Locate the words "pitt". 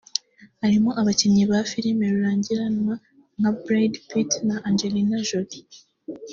4.07-4.29